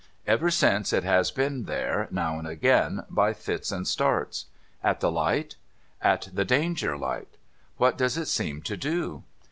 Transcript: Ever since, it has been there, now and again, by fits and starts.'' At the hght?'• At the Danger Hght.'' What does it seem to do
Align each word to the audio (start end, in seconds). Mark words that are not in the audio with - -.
Ever 0.25 0.49
since, 0.49 0.93
it 0.93 1.03
has 1.03 1.29
been 1.29 1.65
there, 1.65 2.07
now 2.09 2.39
and 2.39 2.47
again, 2.47 3.03
by 3.07 3.33
fits 3.33 3.71
and 3.71 3.87
starts.'' 3.87 4.47
At 4.83 4.99
the 4.99 5.11
hght?'• 5.11 5.49
At 6.01 6.29
the 6.33 6.43
Danger 6.43 6.93
Hght.'' 6.95 7.37
What 7.77 7.99
does 7.99 8.17
it 8.17 8.25
seem 8.25 8.63
to 8.63 8.75
do 8.75 9.23